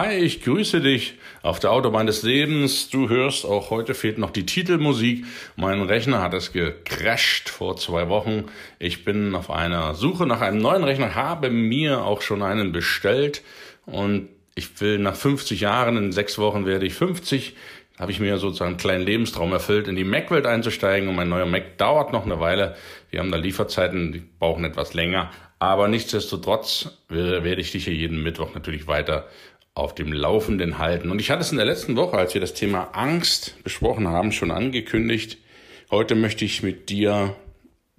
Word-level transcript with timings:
Hi, 0.00 0.14
ich 0.14 0.44
grüße 0.44 0.80
dich 0.80 1.14
auf 1.42 1.58
der 1.58 1.72
Autobahn 1.72 2.06
des 2.06 2.22
Lebens. 2.22 2.88
Du 2.88 3.08
hörst, 3.08 3.44
auch 3.44 3.70
heute 3.70 3.94
fehlt 3.94 4.16
noch 4.16 4.30
die 4.30 4.46
Titelmusik. 4.46 5.24
Mein 5.56 5.82
Rechner 5.82 6.22
hat 6.22 6.34
es 6.34 6.52
gecrashed 6.52 7.48
vor 7.48 7.76
zwei 7.78 8.08
Wochen. 8.08 8.44
Ich 8.78 9.04
bin 9.04 9.34
auf 9.34 9.50
einer 9.50 9.96
Suche 9.96 10.24
nach 10.24 10.40
einem 10.40 10.58
neuen 10.58 10.84
Rechner, 10.84 11.16
habe 11.16 11.50
mir 11.50 12.04
auch 12.04 12.22
schon 12.22 12.44
einen 12.44 12.70
bestellt 12.70 13.42
und 13.86 14.28
ich 14.54 14.80
will 14.80 15.00
nach 15.00 15.16
50 15.16 15.62
Jahren, 15.62 15.96
in 15.96 16.12
sechs 16.12 16.38
Wochen 16.38 16.64
werde 16.64 16.86
ich 16.86 16.94
50, 16.94 17.56
habe 17.98 18.12
ich 18.12 18.20
mir 18.20 18.38
sozusagen 18.38 18.74
einen 18.74 18.78
kleinen 18.78 19.04
Lebenstraum 19.04 19.50
erfüllt, 19.50 19.88
in 19.88 19.96
die 19.96 20.04
Mac-Welt 20.04 20.46
einzusteigen 20.46 21.08
und 21.08 21.16
mein 21.16 21.28
neuer 21.28 21.46
Mac 21.46 21.76
dauert 21.76 22.12
noch 22.12 22.24
eine 22.24 22.38
Weile. 22.38 22.76
Wir 23.10 23.18
haben 23.18 23.32
da 23.32 23.36
Lieferzeiten, 23.36 24.12
die 24.12 24.22
brauchen 24.38 24.64
etwas 24.64 24.94
länger. 24.94 25.32
Aber 25.58 25.88
nichtsdestotrotz 25.88 27.00
werde 27.08 27.60
ich 27.60 27.72
dich 27.72 27.86
hier 27.86 27.94
jeden 27.94 28.22
Mittwoch 28.22 28.54
natürlich 28.54 28.86
weiter 28.86 29.26
auf 29.78 29.94
dem 29.94 30.12
Laufenden 30.12 30.78
halten. 30.78 31.10
Und 31.10 31.20
ich 31.20 31.30
hatte 31.30 31.42
es 31.42 31.52
in 31.52 31.56
der 31.56 31.66
letzten 31.66 31.96
Woche, 31.96 32.16
als 32.16 32.34
wir 32.34 32.40
das 32.40 32.54
Thema 32.54 32.90
Angst 32.92 33.62
besprochen 33.62 34.08
haben, 34.08 34.32
schon 34.32 34.50
angekündigt. 34.50 35.38
Heute 35.90 36.16
möchte 36.16 36.44
ich 36.44 36.62
mit 36.62 36.88
dir 36.88 37.36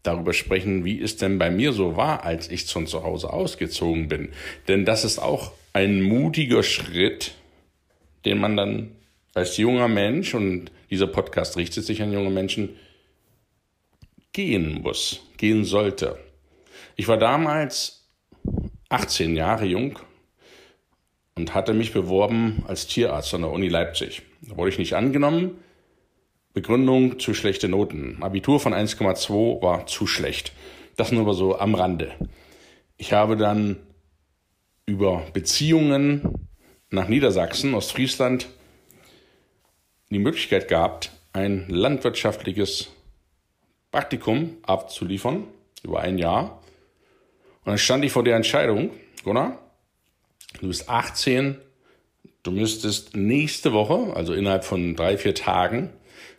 darüber 0.04 0.34
sprechen, 0.34 0.84
wie 0.84 1.02
es 1.02 1.16
denn 1.16 1.40
bei 1.40 1.50
mir 1.50 1.72
so 1.72 1.96
war, 1.96 2.23
als 2.23 2.50
ich 2.50 2.66
von 2.66 2.86
zu 2.86 3.04
Hause 3.04 3.32
ausgezogen 3.32 4.10
bin. 4.10 4.30
Denn 4.68 4.86
das 4.86 5.06
ist 5.06 5.20
auch 5.20 5.54
ein 5.73 6.02
mutiger 6.02 6.64
Schritt, 6.64 7.36
den 8.26 8.40
man 8.40 8.58
dann 8.58 8.92
als 9.34 9.58
junger 9.58 9.88
Mensch, 9.88 10.34
und 10.34 10.72
dieser 10.90 11.08
Podcast 11.08 11.56
richtet 11.56 11.86
sich 11.86 12.02
an 12.02 12.12
junge 12.12 12.30
Menschen, 12.30 12.76
gehen 14.34 14.82
muss, 14.82 15.22
gehen 15.38 15.64
sollte. 15.64 16.18
Ich 16.96 17.08
war 17.08 17.18
damals 17.18 18.08
18 18.90 19.36
Jahre 19.36 19.66
jung 19.66 19.98
und 21.40 21.56
hatte 21.56 21.74
mich 21.74 21.94
beworben 21.94 22.64
als 22.68 22.86
Tierarzt 22.86 23.34
an 23.34 23.42
der 23.42 23.52
Uni 23.52 23.70
Leipzig. 23.70 24.24
Da 24.42 24.58
wurde 24.58 24.72
ich 24.72 24.78
nicht 24.78 24.94
angenommen. 24.94 25.52
Begründung 26.54 27.18
zu 27.18 27.34
schlechte 27.34 27.70
Noten. 27.70 28.18
Abitur 28.22 28.59
von 28.59 28.73
1,2 28.73 29.62
war 29.62 29.88
zu 29.88 30.06
schlecht. 30.06 30.52
Das 30.98 31.14
nur 31.14 31.34
so 31.34 31.58
am 31.58 31.76
Rande. 31.76 32.12
Ich 32.98 33.14
habe 33.14 33.38
dann 33.38 33.78
über 34.86 35.23
Beziehungen 35.31 36.50
nach 36.90 37.08
Niedersachsen, 37.08 37.74
Ostfriesland, 37.74 38.50
die 40.09 40.20
Möglichkeit 40.20 40.68
gehabt, 40.68 41.12
ein 41.31 41.70
landwirtschaftliches 41.70 42.92
Praktikum 43.92 44.58
abzuliefern 44.64 45.46
über 45.84 46.02
ein 46.02 46.18
Jahr. 46.18 46.62
Und 47.64 47.68
dann 47.68 47.78
stand 47.78 48.03
ich 48.03 48.12
vor 48.12 48.26
der 48.26 48.36
Entscheidung, 48.36 48.90
Gunnar, 49.24 49.69
Du 50.58 50.67
bist 50.67 50.89
18. 50.89 51.58
Du 52.44 52.52
müsstest 52.52 53.16
nächste 53.16 53.73
Woche, 53.73 54.16
also 54.16 54.33
innerhalb 54.33 54.64
von 54.64 54.95
drei, 54.95 55.17
vier 55.17 55.36
Tagen, 55.36 55.89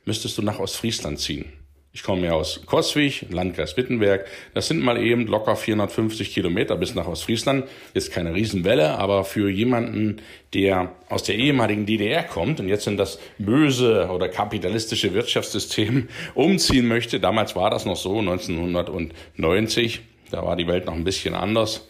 müsstest 0.05 0.39
du 0.39 0.43
nach 0.43 0.59
Ostfriesland 0.59 1.21
ziehen. 1.21 1.53
Ich 1.93 2.05
komme 2.05 2.27
ja 2.27 2.35
aus 2.35 2.61
Koswig, 2.67 3.27
Landkreis 3.31 3.77
Wittenberg. 3.77 4.25
Das 4.55 4.69
sind 4.69 4.81
mal 4.81 5.03
eben 5.03 5.27
locker 5.27 5.57
450 5.57 6.33
Kilometer 6.33 6.77
bis 6.77 6.95
nach 6.95 7.09
Ostfriesland. 7.09 7.67
Ist 7.95 8.13
keine 8.13 8.33
Riesenwelle, 8.33 8.97
aber 8.97 9.25
für 9.25 9.51
jemanden, 9.51 10.23
der 10.55 10.93
aus 11.09 11.25
der 11.25 11.35
ehemaligen 11.35 11.87
DDR 11.87 12.23
kommt 12.23 12.61
und 12.61 12.69
jetzt 12.69 12.87
in 12.87 12.97
das 12.97 13.19
böse 13.39 14.09
oder 14.09 14.29
kapitalistische 14.29 15.15
Wirtschaftssystem 15.15 16.09
umziehen 16.35 16.87
möchte, 16.87 17.19
damals 17.19 17.57
war 17.57 17.71
das 17.71 17.87
noch 17.87 17.97
so, 17.97 18.21
1990, 18.21 20.01
da 20.31 20.45
war 20.45 20.55
die 20.55 20.69
Welt 20.69 20.87
noch 20.87 20.95
ein 20.95 21.03
bisschen 21.03 21.35
anders, 21.35 21.89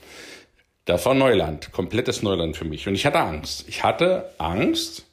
das 0.84 1.06
war 1.06 1.14
Neuland, 1.14 1.72
komplettes 1.72 2.22
Neuland 2.22 2.56
für 2.56 2.64
mich. 2.64 2.88
Und 2.88 2.94
ich 2.94 3.06
hatte 3.06 3.20
Angst. 3.20 3.66
Ich 3.68 3.84
hatte 3.84 4.30
Angst, 4.38 5.06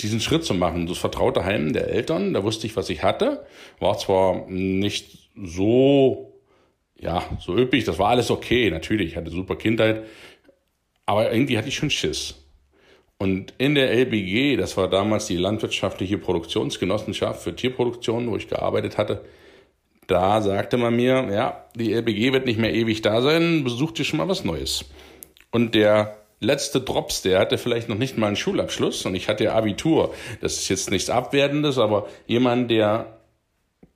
diesen 0.00 0.20
Schritt 0.20 0.44
zu 0.44 0.54
machen. 0.54 0.86
Das 0.86 0.98
vertraute 0.98 1.44
Heim 1.44 1.72
der 1.72 1.88
Eltern, 1.88 2.34
da 2.34 2.42
wusste 2.42 2.66
ich, 2.66 2.76
was 2.76 2.90
ich 2.90 3.02
hatte. 3.02 3.46
War 3.78 3.96
zwar 3.98 4.46
nicht 4.48 5.30
so, 5.36 6.34
ja, 6.98 7.22
so 7.40 7.56
üppig, 7.56 7.84
das 7.84 7.98
war 7.98 8.08
alles 8.08 8.30
okay, 8.30 8.70
natürlich, 8.70 9.12
ich 9.12 9.16
hatte 9.16 9.30
super 9.30 9.56
Kindheit. 9.56 10.04
Aber 11.06 11.32
irgendwie 11.32 11.56
hatte 11.56 11.68
ich 11.68 11.76
schon 11.76 11.90
Schiss. 11.90 12.42
Und 13.18 13.54
in 13.56 13.74
der 13.74 13.92
LBG, 13.92 14.56
das 14.56 14.76
war 14.76 14.90
damals 14.90 15.26
die 15.26 15.36
landwirtschaftliche 15.36 16.18
Produktionsgenossenschaft 16.18 17.42
für 17.42 17.56
Tierproduktion, 17.56 18.30
wo 18.30 18.36
ich 18.36 18.48
gearbeitet 18.48 18.98
hatte, 18.98 19.24
da 20.06 20.40
sagte 20.40 20.76
man 20.76 20.94
mir, 20.94 21.28
ja, 21.32 21.66
die 21.74 21.92
LBG 21.92 22.32
wird 22.32 22.46
nicht 22.46 22.58
mehr 22.58 22.74
ewig 22.74 23.02
da 23.02 23.20
sein, 23.22 23.64
besuch 23.64 23.92
dir 23.92 24.04
schon 24.04 24.18
mal 24.18 24.28
was 24.28 24.44
Neues. 24.44 24.84
Und 25.50 25.74
der 25.74 26.16
letzte 26.40 26.80
Drops, 26.80 27.22
der 27.22 27.38
hatte 27.38 27.58
vielleicht 27.58 27.88
noch 27.88 27.98
nicht 27.98 28.18
mal 28.18 28.28
einen 28.28 28.36
Schulabschluss 28.36 29.04
und 29.06 29.14
ich 29.14 29.28
hatte 29.28 29.44
ja 29.44 29.54
Abitur. 29.54 30.14
Das 30.40 30.54
ist 30.54 30.68
jetzt 30.68 30.90
nichts 30.90 31.10
Abwertendes, 31.10 31.78
aber 31.78 32.08
jemand, 32.26 32.70
der 32.70 33.18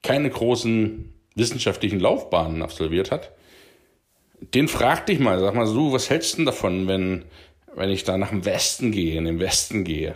keine 0.03 0.31
großen 0.31 1.13
wissenschaftlichen 1.35 2.01
Laufbahnen 2.01 2.63
absolviert 2.63 3.11
hat, 3.11 3.33
den 4.55 4.69
fragte 4.69 5.13
ich 5.13 5.19
mal, 5.19 5.39
sag 5.39 5.55
mal, 5.55 5.67
du, 5.67 5.93
was 5.93 6.09
hältst 6.09 6.33
du 6.33 6.37
denn 6.39 6.47
davon, 6.47 6.89
wenn, 6.89 7.25
wenn 7.75 7.91
ich 7.91 8.05
da 8.05 8.17
nach 8.17 8.31
dem 8.31 8.45
Westen 8.45 8.91
gehe, 8.91 9.19
in 9.19 9.27
den 9.27 9.39
Westen 9.39 9.85
gehe? 9.85 10.13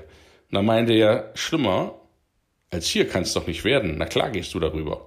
Und 0.50 0.56
dann 0.56 0.64
meinte 0.64 0.94
er, 0.94 1.30
schlimmer 1.34 1.94
als 2.74 2.88
hier 2.88 3.08
kann 3.08 3.22
es 3.22 3.32
doch 3.32 3.46
nicht 3.46 3.64
werden. 3.64 3.94
Na 3.98 4.06
klar 4.06 4.30
gehst 4.30 4.52
du 4.52 4.60
darüber. 4.60 5.06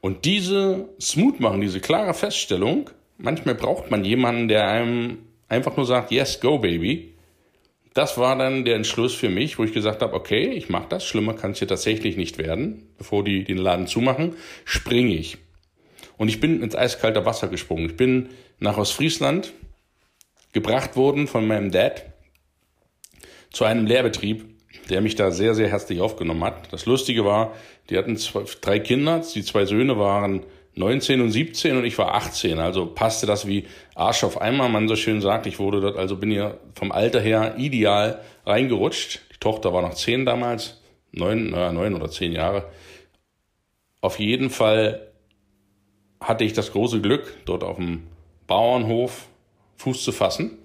Und 0.00 0.24
diese 0.24 0.88
Smooth 1.00 1.40
machen, 1.40 1.60
diese 1.60 1.80
klare 1.80 2.14
Feststellung, 2.14 2.90
manchmal 3.16 3.54
braucht 3.54 3.90
man 3.90 4.04
jemanden, 4.04 4.48
der 4.48 4.68
einem 4.68 5.18
einfach 5.48 5.76
nur 5.76 5.86
sagt, 5.86 6.10
yes, 6.10 6.40
go, 6.40 6.58
baby. 6.58 7.14
Das 7.94 8.16
war 8.16 8.36
dann 8.36 8.64
der 8.64 8.76
Entschluss 8.76 9.14
für 9.14 9.28
mich, 9.28 9.58
wo 9.58 9.64
ich 9.64 9.72
gesagt 9.72 10.02
habe, 10.02 10.14
okay, 10.14 10.50
ich 10.50 10.68
mache 10.68 10.86
das, 10.88 11.04
schlimmer 11.04 11.34
kann 11.34 11.52
es 11.52 11.58
hier 11.58 11.66
tatsächlich 11.66 12.16
nicht 12.16 12.38
werden. 12.38 12.88
Bevor 12.96 13.24
die 13.24 13.42
den 13.42 13.58
Laden 13.58 13.88
zumachen, 13.88 14.36
springe 14.64 15.14
ich. 15.14 15.38
Und 16.16 16.28
ich 16.28 16.38
bin 16.38 16.62
ins 16.62 16.76
eiskalte 16.76 17.24
Wasser 17.24 17.48
gesprungen. 17.48 17.86
Ich 17.86 17.96
bin 17.96 18.28
nach 18.60 18.76
Ostfriesland 18.76 19.52
gebracht 20.52 20.96
worden 20.96 21.26
von 21.26 21.46
meinem 21.46 21.70
Dad 21.70 22.04
zu 23.50 23.64
einem 23.64 23.86
Lehrbetrieb, 23.86 24.44
der 24.90 25.00
mich 25.00 25.14
da 25.14 25.30
sehr, 25.30 25.54
sehr 25.54 25.68
herzlich 25.68 26.00
aufgenommen 26.00 26.44
hat. 26.44 26.72
Das 26.72 26.86
Lustige 26.86 27.24
war, 27.24 27.54
die 27.90 27.96
hatten 27.96 28.16
zwei, 28.16 28.44
drei 28.60 28.78
Kinder, 28.78 29.22
die 29.34 29.42
zwei 29.42 29.64
Söhne 29.64 29.98
waren 29.98 30.44
19 30.74 31.20
und 31.20 31.30
17 31.30 31.76
und 31.76 31.84
ich 31.84 31.98
war 31.98 32.14
18. 32.14 32.58
Also 32.58 32.86
passte 32.86 33.26
das 33.26 33.46
wie 33.46 33.66
Arsch 33.94 34.22
auf 34.24 34.40
einmal, 34.40 34.68
man 34.68 34.88
so 34.88 34.96
schön 34.96 35.20
sagt. 35.20 35.46
Ich 35.46 35.58
wurde 35.58 35.80
dort, 35.80 35.96
also 35.96 36.16
bin 36.16 36.30
hier 36.30 36.58
vom 36.74 36.92
Alter 36.92 37.20
her 37.20 37.54
ideal 37.58 38.20
reingerutscht. 38.46 39.20
Die 39.34 39.38
Tochter 39.40 39.72
war 39.72 39.82
noch 39.82 39.94
10 39.94 40.24
damals, 40.24 40.80
neun, 41.10 41.50
naja, 41.50 41.72
neun 41.72 41.94
oder 41.94 42.10
zehn 42.10 42.32
Jahre. 42.32 42.70
Auf 44.00 44.18
jeden 44.18 44.50
Fall 44.50 45.12
hatte 46.20 46.44
ich 46.44 46.52
das 46.52 46.72
große 46.72 47.00
Glück, 47.00 47.36
dort 47.44 47.64
auf 47.64 47.76
dem 47.76 48.06
Bauernhof 48.46 49.26
Fuß 49.76 50.02
zu 50.02 50.12
fassen 50.12 50.58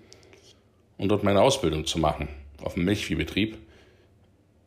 und 0.98 1.10
dort 1.10 1.24
meine 1.24 1.42
Ausbildung 1.42 1.86
zu 1.86 2.00
machen, 2.00 2.28
auf 2.64 2.76
dem 2.76 2.86
Milchviehbetrieb, 2.86 3.58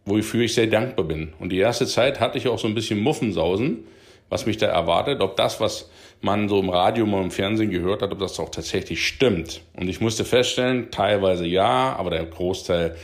wofür 0.06 0.44
ich 0.44 0.54
sehr 0.54 0.68
dankbar 0.68 1.04
bin. 1.04 1.34
Und 1.38 1.50
die 1.50 1.58
erste 1.58 1.86
Zeit 1.86 2.20
hatte 2.20 2.38
ich 2.38 2.48
auch 2.48 2.58
so 2.58 2.68
ein 2.68 2.74
bisschen 2.74 3.00
Muffensausen, 3.00 3.84
was 4.30 4.46
mich 4.46 4.56
da 4.56 4.66
erwartet, 4.66 5.20
ob 5.20 5.36
das, 5.36 5.60
was 5.60 5.90
man 6.20 6.48
so 6.48 6.58
im 6.60 6.70
Radio 6.70 7.04
und 7.04 7.12
im 7.14 7.30
Fernsehen 7.30 7.70
gehört 7.70 8.02
hat, 8.02 8.12
ob 8.12 8.18
das 8.18 8.40
auch 8.40 8.48
tatsächlich 8.48 9.06
stimmt. 9.06 9.60
Und 9.74 9.88
ich 9.88 10.00
musste 10.00 10.24
feststellen, 10.24 10.90
teilweise 10.90 11.46
ja, 11.46 11.94
aber 11.96 12.10
der 12.10 12.24
Großteil 12.24 12.96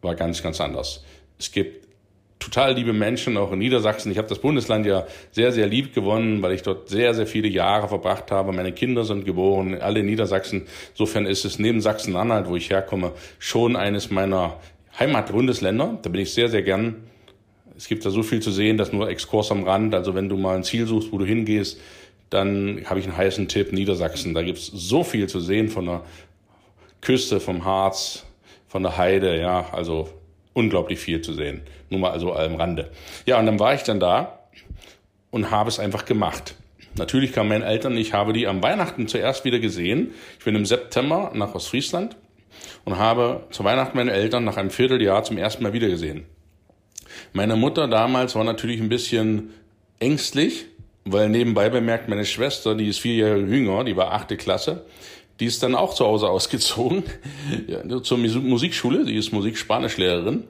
war 0.00 0.14
ganz, 0.14 0.42
ganz 0.42 0.60
anders. 0.60 1.04
Es 1.38 1.52
gibt 1.52 1.84
total 2.38 2.74
liebe 2.74 2.92
Menschen, 2.92 3.36
auch 3.36 3.52
in 3.52 3.58
Niedersachsen. 3.58 4.12
Ich 4.12 4.18
habe 4.18 4.28
das 4.28 4.38
Bundesland 4.38 4.86
ja 4.86 5.06
sehr, 5.32 5.52
sehr 5.52 5.66
lieb 5.66 5.94
gewonnen, 5.94 6.42
weil 6.42 6.52
ich 6.52 6.62
dort 6.62 6.88
sehr, 6.88 7.14
sehr 7.14 7.26
viele 7.26 7.48
Jahre 7.48 7.88
verbracht 7.88 8.30
habe. 8.30 8.52
Meine 8.52 8.72
Kinder 8.72 9.04
sind 9.04 9.24
geboren, 9.24 9.80
alle 9.80 10.00
in 10.00 10.06
Niedersachsen. 10.06 10.66
Insofern 10.90 11.26
ist 11.26 11.44
es 11.44 11.58
neben 11.58 11.80
Sachsen-Anhalt, 11.80 12.48
wo 12.48 12.56
ich 12.56 12.70
herkomme, 12.70 13.12
schon 13.38 13.76
eines 13.76 14.10
meiner 14.10 14.58
Heimatbundesländer. 14.98 15.98
Da 16.02 16.10
bin 16.10 16.20
ich 16.20 16.32
sehr, 16.32 16.48
sehr 16.48 16.62
gern 16.62 16.96
es 17.76 17.88
gibt 17.88 18.04
da 18.04 18.10
so 18.10 18.22
viel 18.22 18.40
zu 18.40 18.50
sehen, 18.50 18.76
dass 18.76 18.92
nur 18.92 19.08
Exkurs 19.08 19.50
am 19.50 19.64
Rand. 19.64 19.94
Also 19.94 20.14
wenn 20.14 20.28
du 20.28 20.36
mal 20.36 20.56
ein 20.56 20.64
Ziel 20.64 20.86
suchst, 20.86 21.12
wo 21.12 21.18
du 21.18 21.24
hingehst, 21.24 21.80
dann 22.30 22.82
habe 22.86 23.00
ich 23.00 23.06
einen 23.06 23.16
heißen 23.16 23.48
Tipp, 23.48 23.72
Niedersachsen. 23.72 24.34
Da 24.34 24.42
gibt's 24.42 24.66
so 24.66 25.04
viel 25.04 25.28
zu 25.28 25.40
sehen 25.40 25.68
von 25.68 25.86
der 25.86 26.04
Küste, 27.00 27.40
vom 27.40 27.64
Harz, 27.64 28.24
von 28.66 28.82
der 28.82 28.96
Heide, 28.96 29.38
ja, 29.38 29.66
also 29.72 30.08
unglaublich 30.52 30.98
viel 30.98 31.20
zu 31.20 31.34
sehen. 31.34 31.62
Nur 31.90 32.00
mal 32.00 32.10
also 32.10 32.34
am 32.34 32.56
Rande. 32.56 32.90
Ja, 33.26 33.38
und 33.38 33.46
dann 33.46 33.58
war 33.58 33.74
ich 33.74 33.82
dann 33.82 34.00
da 34.00 34.38
und 35.30 35.50
habe 35.50 35.68
es 35.68 35.78
einfach 35.78 36.04
gemacht. 36.04 36.54
Natürlich 36.96 37.32
kamen 37.32 37.48
meine 37.48 37.64
Eltern, 37.64 37.96
ich 37.96 38.12
habe 38.12 38.32
die 38.32 38.46
am 38.46 38.62
Weihnachten 38.62 39.08
zuerst 39.08 39.44
wieder 39.44 39.58
gesehen. 39.58 40.12
Ich 40.38 40.44
bin 40.44 40.54
im 40.54 40.64
September 40.64 41.32
nach 41.34 41.54
Ostfriesland 41.54 42.16
und 42.84 42.98
habe 42.98 43.46
zu 43.50 43.64
Weihnachten 43.64 43.96
meine 43.96 44.12
Eltern 44.12 44.44
nach 44.44 44.56
einem 44.56 44.70
Vierteljahr 44.70 45.24
zum 45.24 45.38
ersten 45.38 45.62
Mal 45.62 45.72
wieder 45.72 45.88
gesehen. 45.88 46.26
Meine 47.32 47.56
Mutter 47.56 47.88
damals 47.88 48.34
war 48.34 48.44
natürlich 48.44 48.80
ein 48.80 48.88
bisschen 48.88 49.50
ängstlich, 49.98 50.66
weil 51.04 51.28
nebenbei 51.28 51.68
bemerkt, 51.68 52.08
meine 52.08 52.24
Schwester, 52.24 52.74
die 52.74 52.88
ist 52.88 53.00
vier 53.00 53.14
Jahre 53.14 53.40
jünger, 53.40 53.84
die 53.84 53.96
war 53.96 54.12
achte 54.12 54.36
Klasse, 54.36 54.84
die 55.40 55.46
ist 55.46 55.62
dann 55.62 55.74
auch 55.74 55.94
zu 55.94 56.04
Hause 56.04 56.28
ausgezogen 56.30 57.04
ja, 57.66 58.02
zur 58.02 58.18
Musikschule. 58.18 59.04
Die 59.04 59.16
ist 59.16 59.32
Musik-Spanischlehrerin, 59.32 60.44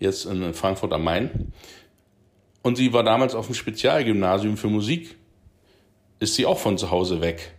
jetzt 0.00 0.26
in 0.26 0.54
Frankfurt 0.54 0.92
am 0.92 1.04
Main. 1.04 1.52
Und 2.62 2.76
sie 2.76 2.92
war 2.92 3.04
damals 3.04 3.34
auf 3.34 3.46
dem 3.46 3.54
Spezialgymnasium 3.54 4.56
für 4.56 4.68
Musik. 4.68 5.16
Ist 6.18 6.34
sie 6.34 6.46
auch 6.46 6.58
von 6.58 6.78
zu 6.78 6.90
Hause 6.90 7.20
weg. 7.20 7.52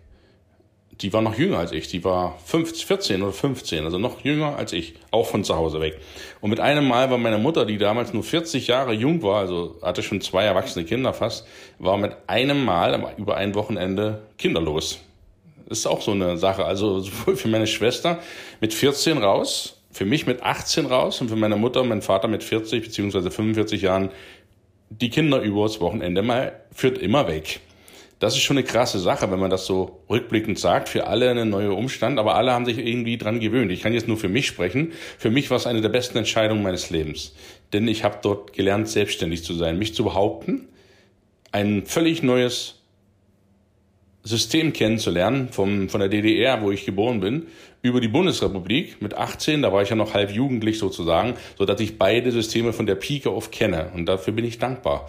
Die 1.02 1.14
war 1.14 1.22
noch 1.22 1.38
jünger 1.38 1.60
als 1.60 1.72
ich. 1.72 1.88
Die 1.88 2.04
war 2.04 2.40
15, 2.46 2.88
14 2.88 3.22
oder 3.22 3.32
15, 3.32 3.86
also 3.86 3.98
noch 4.00 4.24
jünger 4.24 4.56
als 4.58 4.74
ich. 4.74 4.96
Auch 5.12 5.28
von 5.28 5.44
zu 5.44 5.56
Hause 5.56 5.80
weg. 5.80 6.00
Und 6.42 6.50
mit 6.50 6.60
einem 6.60 6.88
Mal 6.88 7.12
war 7.12 7.18
meine 7.18 7.38
Mutter, 7.38 7.66
die 7.66 7.78
damals 7.78 8.14
nur 8.14 8.24
40 8.24 8.68
Jahre 8.68 8.94
jung 8.94 9.22
war, 9.22 9.40
also 9.40 9.76
hatte 9.82 10.02
schon 10.02 10.22
zwei 10.22 10.46
erwachsene 10.46 10.86
Kinder 10.86 11.14
fast, 11.14 11.46
war 11.78 11.98
mit 11.98 12.14
einem 12.26 12.66
Mal 12.66 13.14
über 13.18 13.38
ein 13.38 13.54
Wochenende 13.54 14.24
kinderlos. 14.38 15.00
Ist 15.70 15.86
auch 15.86 16.02
so 16.02 16.12
eine 16.12 16.38
Sache. 16.38 16.66
Also 16.66 17.00
sowohl 17.00 17.36
für 17.36 17.48
meine 17.48 17.68
Schwester 17.68 18.20
mit 18.60 18.74
14 18.74 19.20
raus, 19.20 19.82
für 19.92 20.06
mich 20.06 20.26
mit 20.26 20.42
18 20.42 20.88
raus 20.88 21.22
und 21.22 21.30
für 21.30 21.36
meine 21.36 21.58
Mutter 21.58 21.82
und 21.82 21.90
meinen 21.90 22.02
Vater 22.02 22.28
mit 22.28 22.44
40 22.44 22.84
beziehungsweise 22.84 23.30
45 23.30 23.82
Jahren 23.82 24.10
die 24.90 25.10
Kinder 25.10 25.42
übers 25.42 25.80
Wochenende 25.80 26.22
mal 26.22 26.62
führt 26.72 26.98
immer 26.98 27.28
weg. 27.28 27.60
Das 28.20 28.36
ist 28.36 28.42
schon 28.42 28.58
eine 28.58 28.66
krasse 28.66 29.00
Sache, 29.00 29.30
wenn 29.30 29.40
man 29.40 29.52
das 29.52 29.66
so 29.68 30.02
rückblickend 30.10 30.58
sagt. 30.58 30.90
Für 30.90 31.06
alle 31.06 31.30
ein 31.30 31.50
neuer 31.50 31.78
Umstand, 31.78 32.18
aber 32.18 32.36
alle 32.36 32.52
haben 32.52 32.66
sich 32.66 32.80
irgendwie 32.80 33.18
dran 33.18 33.40
gewöhnt. 33.40 33.72
Ich 33.72 33.82
kann 33.82 33.94
jetzt 33.94 34.08
nur 34.08 34.18
für 34.18 34.30
mich 34.30 34.48
sprechen. 34.48 34.94
Für 35.20 35.30
mich 35.30 35.52
war 35.52 35.58
es 35.58 35.68
eine 35.68 35.82
der 35.82 35.90
besten 35.90 36.18
Entscheidungen 36.18 36.64
meines 36.64 36.90
Lebens. 36.90 37.36
Denn 37.74 37.88
ich 37.88 38.04
habe 38.04 38.18
dort 38.24 38.54
gelernt, 38.54 38.88
selbstständig 38.88 39.44
zu 39.44 39.54
sein, 39.54 39.78
mich 39.78 39.94
zu 39.94 40.04
behaupten, 40.04 40.68
ein 41.52 41.86
völlig 41.86 42.24
neues 42.24 42.78
System 44.24 44.74
kennenzulernen 44.74 45.50
vom, 45.52 45.88
von 45.90 46.00
der 46.00 46.10
DDR, 46.10 46.62
wo 46.62 46.72
ich 46.72 46.86
geboren 46.86 47.20
bin, 47.20 47.48
über 47.82 48.02
die 48.02 48.08
Bundesrepublik 48.08 49.02
mit 49.02 49.14
18, 49.14 49.62
da 49.62 49.72
war 49.72 49.82
ich 49.82 49.90
ja 49.90 49.96
noch 49.96 50.14
halb 50.14 50.32
jugendlich 50.32 50.80
sozusagen, 50.80 51.36
so 51.58 51.66
dass 51.66 51.80
ich 51.80 51.98
beide 51.98 52.32
Systeme 52.32 52.74
von 52.74 52.86
der 52.86 52.96
Pike 52.96 53.30
auf 53.30 53.52
kenne 53.52 53.92
und 53.94 54.06
dafür 54.06 54.34
bin 54.34 54.46
ich 54.46 54.60
dankbar. 54.60 55.08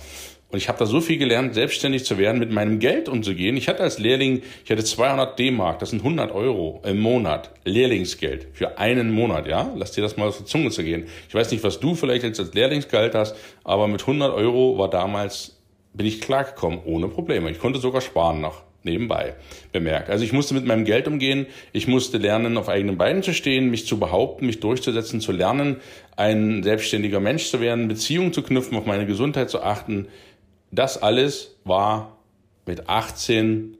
Und 0.50 0.56
ich 0.56 0.68
habe 0.68 0.78
da 0.78 0.86
so 0.86 1.02
viel 1.02 1.18
gelernt, 1.18 1.52
selbstständig 1.52 2.06
zu 2.06 2.16
werden, 2.16 2.38
mit 2.38 2.50
meinem 2.50 2.78
Geld 2.78 3.10
umzugehen. 3.10 3.56
Ich 3.58 3.68
hatte 3.68 3.82
als 3.82 3.98
Lehrling, 3.98 4.42
ich 4.64 4.70
hatte 4.70 4.82
200 4.82 5.38
D-Mark, 5.38 5.78
das 5.78 5.90
sind 5.90 6.00
100 6.00 6.32
Euro 6.32 6.80
im 6.86 7.00
Monat, 7.00 7.50
Lehrlingsgeld 7.64 8.46
für 8.54 8.78
einen 8.78 9.10
Monat, 9.10 9.46
ja? 9.46 9.70
Lass 9.76 9.92
dir 9.92 10.00
das 10.00 10.16
mal 10.16 10.28
auf 10.28 10.38
die 10.38 10.44
Zunge 10.46 10.70
zu 10.70 10.82
gehen. 10.82 11.06
Ich 11.28 11.34
weiß 11.34 11.50
nicht, 11.50 11.62
was 11.64 11.80
du 11.80 11.94
vielleicht 11.94 12.22
jetzt 12.22 12.40
als 12.40 12.54
Lehrlingsgeld 12.54 13.14
hast, 13.14 13.36
aber 13.62 13.88
mit 13.88 14.00
100 14.00 14.32
Euro 14.32 14.78
war 14.78 14.88
damals, 14.88 15.60
bin 15.92 16.06
ich 16.06 16.22
klargekommen, 16.22 16.80
ohne 16.84 17.08
Probleme. 17.08 17.50
Ich 17.50 17.58
konnte 17.58 17.78
sogar 17.78 18.00
sparen 18.00 18.40
noch 18.40 18.62
nebenbei 18.84 19.34
bemerkt. 19.72 20.08
Also 20.08 20.24
ich 20.24 20.32
musste 20.32 20.54
mit 20.54 20.64
meinem 20.64 20.84
Geld 20.84 21.08
umgehen, 21.08 21.46
ich 21.72 21.88
musste 21.88 22.18
lernen, 22.18 22.56
auf 22.56 22.68
eigenen 22.68 22.96
Beinen 22.96 23.22
zu 23.22 23.34
stehen, 23.34 23.70
mich 23.70 23.86
zu 23.86 23.98
behaupten, 23.98 24.46
mich 24.46 24.60
durchzusetzen, 24.60 25.20
zu 25.20 25.32
lernen, 25.32 25.76
ein 26.16 26.62
selbstständiger 26.62 27.20
Mensch 27.20 27.50
zu 27.50 27.60
werden, 27.60 27.88
Beziehungen 27.88 28.32
zu 28.32 28.42
knüpfen, 28.42 28.78
auf 28.78 28.86
meine 28.86 29.06
Gesundheit 29.06 29.50
zu 29.50 29.62
achten. 29.62 30.08
Das 30.70 31.00
alles 31.00 31.56
war 31.64 32.18
mit 32.66 32.88
18, 32.88 33.76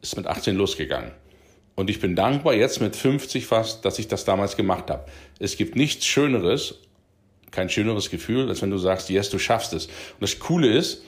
ist 0.00 0.16
mit 0.16 0.26
18 0.26 0.56
losgegangen. 0.56 1.12
Und 1.74 1.90
ich 1.90 2.00
bin 2.00 2.16
dankbar 2.16 2.54
jetzt 2.54 2.80
mit 2.80 2.96
50 2.96 3.46
fast, 3.46 3.84
dass 3.84 3.98
ich 3.98 4.08
das 4.08 4.24
damals 4.24 4.56
gemacht 4.56 4.90
habe. 4.90 5.06
Es 5.38 5.56
gibt 5.56 5.76
nichts 5.76 6.06
Schöneres, 6.06 6.80
kein 7.50 7.68
schöneres 7.68 8.10
Gefühl, 8.10 8.48
als 8.48 8.62
wenn 8.62 8.70
du 8.70 8.78
sagst, 8.78 9.10
yes, 9.10 9.30
du 9.30 9.38
schaffst 9.38 9.72
es. 9.72 9.86
Und 9.86 10.20
das 10.20 10.38
Coole 10.38 10.68
ist, 10.68 11.02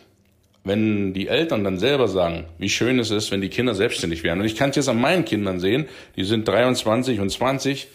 wenn 0.64 1.12
die 1.12 1.28
Eltern 1.28 1.62
dann 1.62 1.78
selber 1.78 2.08
sagen, 2.08 2.46
wie 2.58 2.70
schön 2.70 2.98
es 2.98 3.10
ist, 3.10 3.31
wenn 3.31 3.42
die 3.42 3.50
Kinder 3.50 3.75
selbstständig 3.75 4.22
werden. 4.22 4.40
Und 4.40 4.46
ich 4.46 4.56
kann 4.56 4.70
es 4.70 4.76
jetzt 4.76 4.88
an 4.88 5.00
meinen 5.00 5.26
Kindern 5.26 5.60
sehen, 5.60 5.86
die 6.16 6.25
sind 6.25 6.48
23 6.48 7.20
und 7.20 7.31
20, 7.31 7.88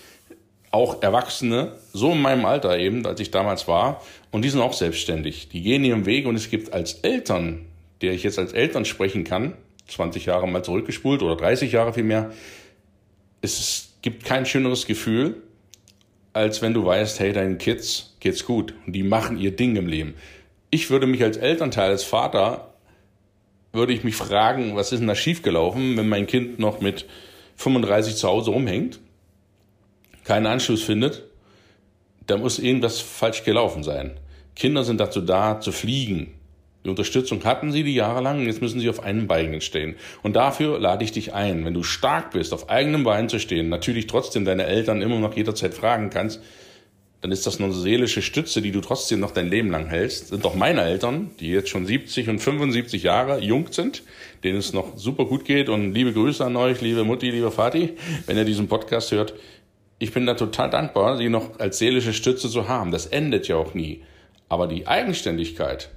auch 0.71 1.01
Erwachsene, 1.01 1.73
so 1.93 2.11
in 2.11 2.21
meinem 2.21 2.45
Alter 2.45 2.77
eben, 2.77 3.05
als 3.05 3.19
ich 3.19 3.31
damals 3.31 3.67
war, 3.67 4.01
und 4.31 4.43
die 4.43 4.49
sind 4.49 4.61
auch 4.61 4.73
selbstständig. 4.73 5.49
Die 5.49 5.61
gehen 5.61 5.83
ihren 5.83 6.05
Weg 6.05 6.27
und 6.27 6.35
es 6.35 6.49
gibt 6.49 6.73
als 6.73 6.95
Eltern, 6.95 7.65
der 8.01 8.13
ich 8.13 8.23
jetzt 8.23 8.39
als 8.39 8.53
Eltern 8.53 8.85
sprechen 8.85 9.23
kann, 9.23 9.53
20 9.87 10.25
Jahre 10.25 10.47
mal 10.47 10.63
zurückgespult 10.63 11.23
oder 11.23 11.35
30 11.35 11.71
Jahre 11.71 11.93
vielmehr, 11.93 12.31
es 13.41 13.93
gibt 14.01 14.25
kein 14.25 14.45
schöneres 14.45 14.85
Gefühl, 14.85 15.41
als 16.33 16.61
wenn 16.61 16.73
du 16.73 16.85
weißt, 16.85 17.19
hey, 17.19 17.33
deinen 17.33 17.57
Kids 17.57 18.15
geht's 18.19 18.45
gut. 18.45 18.73
Und 18.85 18.93
die 18.93 19.03
machen 19.03 19.37
ihr 19.37 19.55
Ding 19.55 19.75
im 19.75 19.87
Leben. 19.87 20.13
Ich 20.69 20.89
würde 20.89 21.07
mich 21.07 21.23
als 21.23 21.37
Elternteil, 21.37 21.89
als 21.89 22.03
Vater, 22.03 22.73
würde 23.71 23.93
ich 23.93 24.03
mich 24.03 24.15
fragen, 24.15 24.75
was 24.75 24.91
ist 24.91 24.99
denn 24.99 25.07
da 25.07 25.15
schiefgelaufen, 25.15 25.97
wenn 25.97 26.09
mein 26.09 26.27
Kind 26.27 26.59
noch 26.59 26.81
mit 26.81 27.05
35 27.57 28.15
zu 28.15 28.27
Hause 28.27 28.51
rumhängt, 28.51 28.99
keinen 30.29 30.45
Anschluss 30.45 30.83
findet, 30.83 31.23
da 32.27 32.37
muss 32.37 32.59
irgendwas 32.59 32.99
falsch 32.99 33.43
gelaufen 33.45 33.81
sein. 33.81 34.11
Kinder 34.55 34.83
sind 34.83 34.99
dazu 34.99 35.21
da, 35.21 35.59
zu 35.59 35.71
fliegen. 35.71 36.35
Die 36.85 36.89
Unterstützung 36.89 37.43
hatten 37.45 37.71
sie 37.71 37.83
die 37.83 37.95
Jahre 37.95 38.21
lang, 38.21 38.45
jetzt 38.45 38.61
müssen 38.61 38.79
sie 38.79 38.91
auf 38.91 39.01
einem 39.01 39.25
Bein 39.25 39.59
stehen. 39.59 39.95
Und 40.21 40.35
dafür 40.35 40.79
lade 40.79 41.03
ich 41.03 41.11
dich 41.11 41.33
ein, 41.33 41.65
wenn 41.65 41.73
du 41.73 41.81
stark 41.81 42.29
bist, 42.29 42.53
auf 42.53 42.69
eigenem 42.69 43.03
Bein 43.03 43.27
zu 43.27 43.39
stehen, 43.39 43.69
natürlich 43.69 44.05
trotzdem 44.05 44.45
deine 44.45 44.65
Eltern 44.65 45.01
immer 45.01 45.17
noch 45.17 45.35
jederzeit 45.35 45.73
fragen 45.73 46.11
kannst, 46.11 46.39
dann 47.21 47.31
ist 47.31 47.45
das 47.47 47.59
eine 47.59 47.73
seelische 47.73 48.21
Stütze, 48.21 48.61
die 48.61 48.71
du 48.71 48.79
trotzdem 48.79 49.19
noch 49.19 49.31
dein 49.31 49.49
Leben 49.49 49.71
lang 49.71 49.87
hältst. 49.87 50.27
Sind 50.27 50.45
doch 50.45 50.55
meine 50.55 50.83
Eltern, 50.83 51.31
die 51.39 51.49
jetzt 51.49 51.69
schon 51.69 51.85
70 51.85 52.29
und 52.29 52.39
75 52.39 53.03
Jahre 53.03 53.41
jung 53.41 53.67
sind, 53.71 54.03
denen 54.43 54.59
es 54.59 54.71
noch 54.71 54.97
super 54.97 55.25
gut 55.25 55.43
geht. 55.43 55.67
Und 55.67 55.93
liebe 55.93 56.13
Grüße 56.13 56.45
an 56.45 56.55
euch, 56.55 56.79
liebe 56.79 57.03
Mutti, 57.03 57.29
liebe 57.29 57.51
Vati, 57.51 57.97
wenn 58.25 58.37
ihr 58.37 58.45
diesen 58.45 58.69
Podcast 58.69 59.11
hört. 59.11 59.33
Ich 59.99 60.13
bin 60.13 60.25
da 60.25 60.33
total 60.33 60.69
dankbar, 60.69 61.17
sie 61.17 61.27
noch 61.27 61.59
als 61.59 61.77
seelische 61.77 62.13
Stütze 62.13 62.49
zu 62.49 62.69
haben. 62.69 62.91
Das 62.91 63.05
endet 63.05 63.49
ja 63.49 63.57
auch 63.57 63.73
nie. 63.73 64.03
Aber 64.47 64.67
die 64.67 64.87
Eigenständigkeit, 64.87 65.89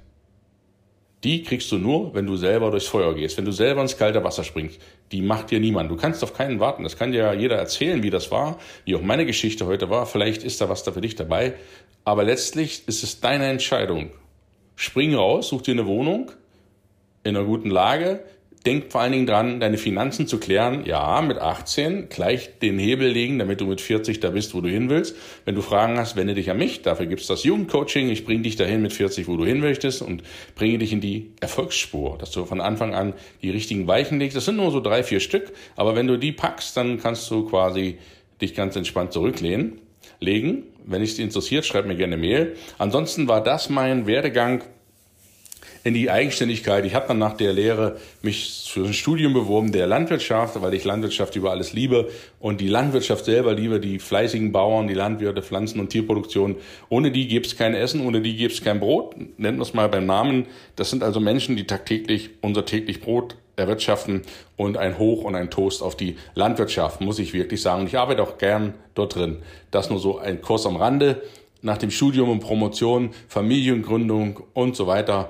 die 1.23 1.43
kriegst 1.43 1.71
du 1.71 1.77
nur, 1.77 2.13
wenn 2.13 2.25
du 2.25 2.35
selber 2.35 2.69
durchs 2.69 2.87
Feuer 2.87 3.15
gehst, 3.15 3.37
wenn 3.37 3.45
du 3.45 3.53
selber 3.53 3.81
ins 3.81 3.97
kalte 3.97 4.21
Wasser 4.25 4.43
springst. 4.43 4.79
Die 5.13 5.21
macht 5.21 5.51
dir 5.51 5.61
niemand. 5.61 5.89
Du 5.89 5.95
kannst 5.95 6.21
auf 6.21 6.33
keinen 6.33 6.59
warten. 6.59 6.83
Das 6.83 6.97
kann 6.97 7.13
dir 7.13 7.19
ja 7.19 7.33
jeder 7.33 7.55
erzählen, 7.55 8.03
wie 8.03 8.09
das 8.09 8.29
war, 8.29 8.59
wie 8.83 8.95
auch 8.95 9.01
meine 9.01 9.25
Geschichte 9.25 9.65
heute 9.65 9.89
war. 9.89 10.05
Vielleicht 10.05 10.43
ist 10.43 10.59
da 10.59 10.67
was 10.67 10.83
da 10.83 10.91
für 10.91 10.99
dich 10.99 11.15
dabei. 11.15 11.53
Aber 12.03 12.25
letztlich 12.25 12.85
ist 12.87 13.03
es 13.03 13.21
deine 13.21 13.45
Entscheidung. 13.47 14.11
Spring 14.75 15.15
raus, 15.15 15.47
such 15.47 15.61
dir 15.61 15.71
eine 15.71 15.87
Wohnung 15.87 16.29
in 17.23 17.37
einer 17.37 17.45
guten 17.45 17.69
Lage, 17.69 18.25
denk 18.65 18.91
vor 18.91 19.01
allen 19.01 19.11
Dingen 19.11 19.25
dran, 19.25 19.59
deine 19.59 19.77
Finanzen 19.77 20.27
zu 20.27 20.39
klären. 20.39 20.85
Ja, 20.85 21.21
mit 21.21 21.37
18 21.37 22.09
gleich 22.09 22.59
den 22.59 22.79
Hebel 22.79 23.09
legen, 23.09 23.39
damit 23.39 23.59
du 23.59 23.65
mit 23.65 23.81
40 23.81 24.19
da 24.21 24.29
bist, 24.29 24.53
wo 24.53 24.61
du 24.61 24.69
hin 24.69 24.89
willst. 24.89 25.15
Wenn 25.45 25.55
du 25.55 25.61
Fragen 25.61 25.97
hast, 25.97 26.15
wende 26.15 26.33
dich 26.33 26.49
an 26.49 26.57
mich. 26.57 26.81
Dafür 26.81 27.05
gibt's 27.05 27.27
das 27.27 27.43
Jugendcoaching. 27.43 28.09
Ich 28.09 28.25
bringe 28.25 28.43
dich 28.43 28.55
dahin 28.55 28.81
mit 28.81 28.93
40, 28.93 29.27
wo 29.27 29.35
du 29.35 29.45
hin 29.45 29.59
möchtest 29.59 30.01
und 30.01 30.23
bringe 30.55 30.77
dich 30.77 30.93
in 30.93 31.01
die 31.01 31.31
Erfolgsspur, 31.41 32.17
dass 32.17 32.31
du 32.31 32.45
von 32.45 32.61
Anfang 32.61 32.93
an 32.95 33.13
die 33.41 33.49
richtigen 33.49 33.87
Weichen 33.87 34.19
legst. 34.19 34.37
Das 34.37 34.45
sind 34.45 34.55
nur 34.55 34.71
so 34.71 34.79
drei, 34.79 35.03
vier 35.03 35.19
Stück. 35.19 35.51
Aber 35.75 35.95
wenn 35.95 36.07
du 36.07 36.17
die 36.17 36.31
packst, 36.31 36.77
dann 36.77 36.99
kannst 36.99 37.29
du 37.29 37.45
quasi 37.45 37.97
dich 38.41 38.55
ganz 38.55 38.75
entspannt 38.75 39.11
zurücklehnen, 39.11 39.79
legen. 40.19 40.63
Wenn 40.85 41.01
dich 41.01 41.19
interessiert, 41.19 41.65
schreib 41.65 41.85
mir 41.85 41.95
gerne 41.95 42.17
Mail. 42.17 42.55
Ansonsten 42.77 43.27
war 43.27 43.43
das 43.43 43.69
mein 43.69 44.07
Werdegang 44.07 44.63
in 45.83 45.93
die 45.93 46.09
Eigenständigkeit. 46.09 46.85
Ich 46.85 46.95
habe 46.95 47.07
dann 47.07 47.17
nach 47.17 47.35
der 47.35 47.51
Lehre 47.51 47.97
mich 48.21 48.69
für 48.71 48.85
ein 48.85 48.93
Studium 48.93 49.33
beworben 49.33 49.71
der 49.71 49.85
Landwirtschaft, 49.85 50.61
weil 50.61 50.73
ich 50.73 50.85
Landwirtschaft 50.85 51.35
über 51.35 51.51
alles 51.51 51.73
liebe 51.73 52.09
und 52.39 52.61
die 52.61 52.69
Landwirtschaft 52.69 53.25
selber 53.25 53.53
liebe, 53.53 53.79
die 53.79 53.99
fleißigen 53.99 54.51
Bauern, 54.51 54.87
die 54.87 54.93
Landwirte, 54.93 55.41
Pflanzen- 55.41 55.79
und 55.79 55.89
Tierproduktion. 55.89 56.55
Ohne 56.89 57.11
die 57.11 57.27
gibt's 57.27 57.57
kein 57.57 57.75
Essen, 57.75 58.05
ohne 58.05 58.21
die 58.21 58.35
gibt's 58.37 58.63
kein 58.63 58.79
Brot. 58.79 59.15
Nennt 59.37 59.57
wir 59.57 59.63
es 59.63 59.73
mal 59.73 59.89
beim 59.89 60.05
Namen. 60.05 60.47
Das 60.75 60.89
sind 60.89 61.03
also 61.03 61.19
Menschen, 61.19 61.57
die 61.57 61.67
tagtäglich 61.67 62.29
unser 62.41 62.65
täglich 62.65 63.01
Brot 63.01 63.35
erwirtschaften 63.55 64.23
und 64.55 64.77
ein 64.77 64.97
Hoch 64.97 65.23
und 65.23 65.35
ein 65.35 65.51
Toast 65.51 65.83
auf 65.83 65.95
die 65.95 66.15
Landwirtschaft, 66.33 67.01
muss 67.01 67.19
ich 67.19 67.33
wirklich 67.33 67.61
sagen. 67.61 67.85
Ich 67.85 67.97
arbeite 67.97 68.23
auch 68.23 68.37
gern 68.37 68.73
dort 68.95 69.15
drin. 69.15 69.39
Das 69.69 69.89
nur 69.89 69.99
so 69.99 70.17
ein 70.17 70.41
Kurs 70.41 70.65
am 70.65 70.77
Rande. 70.77 71.21
Nach 71.61 71.77
dem 71.77 71.91
Studium 71.91 72.29
und 72.29 72.39
Promotion, 72.39 73.11
Familiengründung 73.27 74.43
und 74.53 74.75
so 74.75 74.87
weiter 74.87 75.29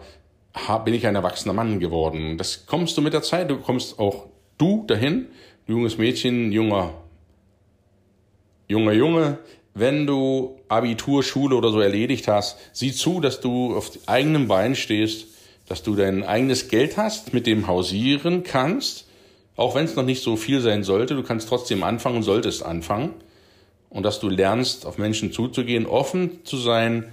bin 0.85 0.93
ich 0.93 1.07
ein 1.07 1.15
erwachsener 1.15 1.53
Mann 1.53 1.79
geworden. 1.79 2.37
Das 2.37 2.65
kommst 2.65 2.97
du 2.97 3.01
mit 3.01 3.13
der 3.13 3.23
Zeit, 3.23 3.49
du 3.49 3.57
kommst 3.57 3.99
auch 3.99 4.27
du 4.57 4.85
dahin, 4.87 5.27
junges 5.67 5.97
Mädchen, 5.97 6.51
junger, 6.51 6.93
junger 8.67 8.93
Junge, 8.93 9.39
wenn 9.73 10.05
du 10.05 10.59
Abitur, 10.67 11.23
Schule 11.23 11.55
oder 11.55 11.71
so 11.71 11.79
erledigt 11.79 12.27
hast, 12.27 12.57
sieh 12.73 12.91
zu, 12.91 13.19
dass 13.19 13.41
du 13.41 13.75
auf 13.75 13.91
eigenem 14.05 14.47
Bein 14.47 14.75
stehst, 14.75 15.27
dass 15.67 15.81
du 15.81 15.95
dein 15.95 16.23
eigenes 16.23 16.67
Geld 16.67 16.97
hast, 16.97 17.33
mit 17.33 17.47
dem 17.47 17.67
hausieren 17.67 18.43
kannst, 18.43 19.07
auch 19.55 19.75
wenn 19.75 19.85
es 19.85 19.95
noch 19.95 20.03
nicht 20.03 20.21
so 20.21 20.35
viel 20.35 20.61
sein 20.61 20.83
sollte, 20.83 21.15
du 21.15 21.23
kannst 21.23 21.49
trotzdem 21.49 21.83
anfangen 21.83 22.17
und 22.17 22.23
solltest 22.23 22.63
anfangen. 22.63 23.13
Und 23.89 24.03
dass 24.03 24.19
du 24.19 24.27
lernst, 24.27 24.87
auf 24.87 24.97
Menschen 24.97 25.31
zuzugehen, 25.31 25.85
offen 25.85 26.43
zu 26.45 26.57
sein 26.57 27.11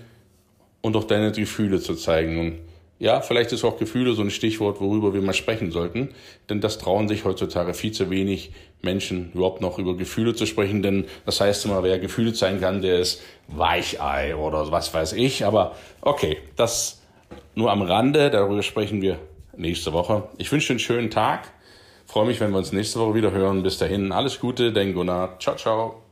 und 0.80 0.96
auch 0.96 1.04
deine 1.04 1.30
Gefühle 1.30 1.80
zu 1.80 1.94
zeigen. 1.94 2.40
Und 2.40 2.58
Ja, 3.00 3.22
vielleicht 3.22 3.50
ist 3.52 3.64
auch 3.64 3.78
Gefühle 3.78 4.12
so 4.12 4.20
ein 4.20 4.30
Stichwort, 4.30 4.78
worüber 4.78 5.14
wir 5.14 5.22
mal 5.22 5.32
sprechen 5.32 5.72
sollten. 5.72 6.10
Denn 6.50 6.60
das 6.60 6.76
trauen 6.76 7.08
sich 7.08 7.24
heutzutage 7.24 7.72
viel 7.72 7.92
zu 7.92 8.10
wenig 8.10 8.52
Menschen 8.82 9.32
überhaupt 9.32 9.62
noch 9.62 9.78
über 9.78 9.96
Gefühle 9.96 10.34
zu 10.34 10.44
sprechen. 10.44 10.82
Denn 10.82 11.06
das 11.24 11.40
heißt 11.40 11.64
immer, 11.64 11.82
wer 11.82 11.98
Gefühle 11.98 12.34
zeigen 12.34 12.60
kann, 12.60 12.82
der 12.82 12.98
ist 12.98 13.22
Weichei 13.48 14.36
oder 14.36 14.70
was 14.70 14.92
weiß 14.92 15.14
ich. 15.14 15.46
Aber 15.46 15.74
okay, 16.02 16.36
das 16.56 17.00
nur 17.54 17.72
am 17.72 17.80
Rande. 17.80 18.30
Darüber 18.30 18.62
sprechen 18.62 19.00
wir 19.00 19.18
nächste 19.56 19.94
Woche. 19.94 20.28
Ich 20.36 20.52
wünsche 20.52 20.74
einen 20.74 20.78
schönen 20.78 21.10
Tag. 21.10 21.50
Freue 22.04 22.26
mich, 22.26 22.38
wenn 22.40 22.50
wir 22.50 22.58
uns 22.58 22.72
nächste 22.72 23.00
Woche 23.00 23.14
wieder 23.14 23.30
hören. 23.30 23.62
Bis 23.62 23.78
dahin, 23.78 24.12
alles 24.12 24.40
Gute, 24.40 24.74
dein 24.74 24.92
Gunnar. 24.92 25.38
Ciao, 25.38 25.56
ciao. 25.56 26.09